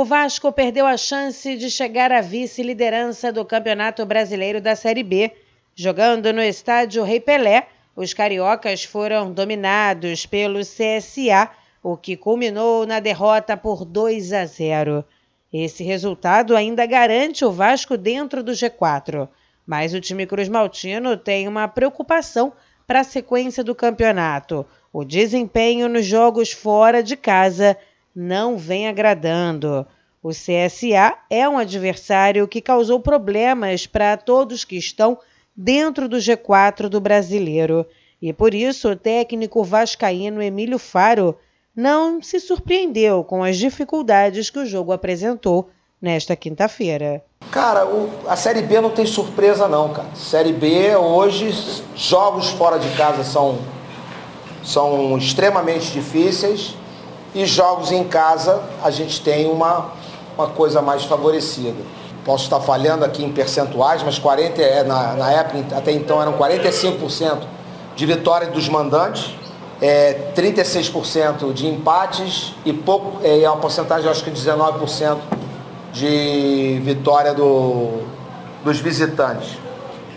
O 0.00 0.04
Vasco 0.04 0.52
perdeu 0.52 0.86
a 0.86 0.96
chance 0.96 1.56
de 1.56 1.68
chegar 1.68 2.12
à 2.12 2.20
vice-liderança 2.20 3.32
do 3.32 3.44
Campeonato 3.44 4.06
Brasileiro 4.06 4.60
da 4.60 4.76
Série 4.76 5.02
B. 5.02 5.32
Jogando 5.74 6.32
no 6.32 6.40
estádio 6.40 7.02
Rei 7.02 7.18
Pelé, 7.18 7.66
os 7.96 8.14
cariocas 8.14 8.84
foram 8.84 9.32
dominados 9.32 10.24
pelo 10.24 10.60
CSA, 10.60 11.50
o 11.82 11.96
que 11.96 12.16
culminou 12.16 12.86
na 12.86 13.00
derrota 13.00 13.56
por 13.56 13.84
2 13.84 14.32
a 14.34 14.46
0. 14.46 15.04
Esse 15.52 15.82
resultado 15.82 16.56
ainda 16.56 16.86
garante 16.86 17.44
o 17.44 17.50
Vasco 17.50 17.96
dentro 17.96 18.40
do 18.40 18.52
G4, 18.52 19.28
mas 19.66 19.94
o 19.94 20.00
time 20.00 20.26
Cruz 20.26 20.48
Maltino 20.48 21.16
tem 21.16 21.48
uma 21.48 21.66
preocupação 21.66 22.52
para 22.86 23.00
a 23.00 23.04
sequência 23.04 23.64
do 23.64 23.74
campeonato. 23.74 24.64
O 24.92 25.04
desempenho 25.04 25.88
nos 25.88 26.06
jogos 26.06 26.52
fora 26.52 27.02
de 27.02 27.16
casa 27.16 27.76
não 28.18 28.58
vem 28.58 28.88
agradando. 28.88 29.86
O 30.20 30.30
CSA 30.30 31.16
é 31.30 31.48
um 31.48 31.56
adversário 31.56 32.48
que 32.48 32.60
causou 32.60 32.98
problemas 32.98 33.86
para 33.86 34.16
todos 34.16 34.64
que 34.64 34.76
estão 34.76 35.16
dentro 35.56 36.08
do 36.08 36.16
G4 36.16 36.88
do 36.88 37.00
brasileiro. 37.00 37.86
E 38.20 38.32
por 38.32 38.52
isso 38.54 38.90
o 38.90 38.96
técnico 38.96 39.62
vascaíno 39.62 40.42
Emílio 40.42 40.80
Faro 40.80 41.38
não 41.74 42.20
se 42.20 42.40
surpreendeu 42.40 43.22
com 43.22 43.44
as 43.44 43.56
dificuldades 43.56 44.50
que 44.50 44.58
o 44.58 44.66
jogo 44.66 44.90
apresentou 44.90 45.70
nesta 46.02 46.34
quinta-feira. 46.34 47.22
Cara, 47.52 47.86
o, 47.86 48.10
a 48.26 48.34
Série 48.34 48.62
B 48.62 48.80
não 48.80 48.90
tem 48.90 49.06
surpresa 49.06 49.68
não, 49.68 49.92
cara. 49.92 50.12
Série 50.16 50.52
B 50.52 50.96
hoje, 50.96 51.52
jogos 51.94 52.48
fora 52.50 52.80
de 52.80 52.90
casa 52.96 53.22
são, 53.22 53.60
são 54.64 55.16
extremamente 55.16 55.92
difíceis 55.92 56.74
e 57.40 57.46
jogos 57.46 57.92
em 57.92 58.04
casa 58.04 58.60
a 58.82 58.90
gente 58.90 59.20
tem 59.20 59.50
uma, 59.50 59.92
uma 60.36 60.48
coisa 60.48 60.82
mais 60.82 61.04
favorecida. 61.04 61.78
Posso 62.24 62.44
estar 62.44 62.60
falhando 62.60 63.04
aqui 63.04 63.24
em 63.24 63.32
percentuais, 63.32 64.02
mas 64.02 64.18
40, 64.18 64.60
é, 64.60 64.82
na, 64.82 65.14
na 65.14 65.30
época 65.30 65.76
até 65.76 65.92
então 65.92 66.20
eram 66.20 66.34
45% 66.34 67.38
de 67.96 68.06
vitória 68.06 68.48
dos 68.48 68.68
mandantes 68.68 69.38
é, 69.80 70.32
36% 70.34 71.52
de 71.52 71.66
empates 71.66 72.54
e 72.64 72.72
pouco, 72.72 73.24
é, 73.24 73.42
é 73.42 73.48
uma 73.48 73.58
porcentagem, 73.58 74.10
acho 74.10 74.24
que 74.24 74.30
19% 74.30 75.18
de 75.92 76.80
vitória 76.82 77.32
do, 77.32 78.02
dos 78.64 78.80
visitantes. 78.80 79.56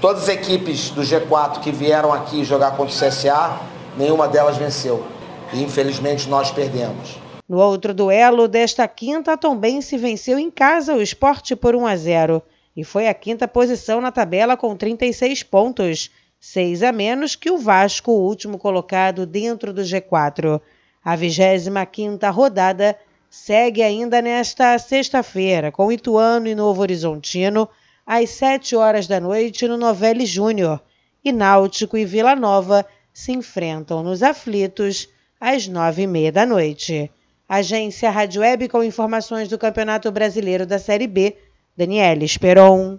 Todas 0.00 0.22
as 0.22 0.28
equipes 0.30 0.90
do 0.90 1.02
G4 1.02 1.60
que 1.60 1.70
vieram 1.70 2.12
aqui 2.12 2.42
jogar 2.42 2.70
contra 2.72 2.94
o 2.94 3.08
CSA, 3.08 3.58
nenhuma 3.98 4.26
delas 4.26 4.56
venceu. 4.56 5.04
E 5.52 5.62
infelizmente 5.62 6.28
nós 6.28 6.50
perdemos. 6.50 7.18
No 7.48 7.58
outro 7.58 7.92
duelo 7.92 8.46
desta 8.46 8.86
quinta, 8.86 9.36
também 9.36 9.80
se 9.80 9.98
venceu 9.98 10.38
em 10.38 10.50
casa 10.50 10.94
o 10.94 11.02
esporte 11.02 11.56
por 11.56 11.74
1 11.74 11.86
a 11.86 11.96
0 11.96 12.42
e 12.76 12.84
foi 12.84 13.08
a 13.08 13.14
quinta 13.14 13.48
posição 13.48 14.00
na 14.00 14.12
tabela 14.12 14.56
com 14.56 14.76
36 14.76 15.42
pontos 15.42 16.10
seis 16.40 16.82
a 16.82 16.90
menos 16.90 17.36
que 17.36 17.50
o 17.50 17.58
Vasco, 17.58 18.10
o 18.10 18.22
último 18.22 18.56
colocado 18.56 19.26
dentro 19.26 19.72
do 19.74 19.82
G4. 19.82 20.60
A 21.04 21.16
25ª 21.16 22.32
rodada 22.32 22.96
segue 23.28 23.82
ainda 23.82 24.22
nesta 24.22 24.78
sexta-feira, 24.78 25.70
com 25.70 25.92
Ituano 25.92 26.48
e 26.48 26.54
Novo 26.54 26.80
Horizontino, 26.80 27.68
às 28.06 28.30
7 28.30 28.74
horas 28.74 29.06
da 29.06 29.20
noite 29.20 29.68
no 29.68 29.76
Novelli 29.76 30.24
Júnior, 30.24 30.80
e 31.22 31.30
Náutico 31.30 31.96
e 31.96 32.04
Vila 32.04 32.34
Nova 32.34 32.86
se 33.12 33.32
enfrentam 33.32 34.02
nos 34.02 34.22
aflitos 34.22 35.08
às 35.40 35.66
9 35.66 36.02
e 36.02 36.06
meia 36.06 36.30
da 36.30 36.44
noite. 36.44 37.10
Agência 37.48 38.10
Rádio 38.10 38.42
Web 38.42 38.68
com 38.68 38.84
informações 38.84 39.48
do 39.48 39.58
Campeonato 39.58 40.12
Brasileiro 40.12 40.66
da 40.66 40.78
Série 40.78 41.06
B, 41.06 41.36
Daniela 41.76 42.22
Esperon. 42.22 42.98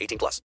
18 0.00 0.18
plus. 0.18 0.38